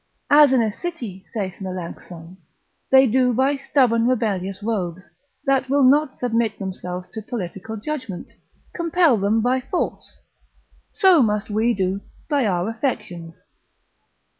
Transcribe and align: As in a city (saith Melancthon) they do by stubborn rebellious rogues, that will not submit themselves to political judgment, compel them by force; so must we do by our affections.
As 0.31 0.51
in 0.51 0.63
a 0.63 0.71
city 0.71 1.27
(saith 1.31 1.61
Melancthon) 1.61 2.37
they 2.89 3.05
do 3.05 3.35
by 3.35 3.55
stubborn 3.55 4.07
rebellious 4.07 4.63
rogues, 4.63 5.11
that 5.45 5.69
will 5.69 5.83
not 5.83 6.15
submit 6.15 6.57
themselves 6.57 7.07
to 7.09 7.21
political 7.21 7.77
judgment, 7.77 8.31
compel 8.73 9.15
them 9.17 9.41
by 9.41 9.61
force; 9.61 10.19
so 10.89 11.21
must 11.21 11.51
we 11.51 11.75
do 11.75 12.01
by 12.27 12.47
our 12.47 12.67
affections. 12.67 13.43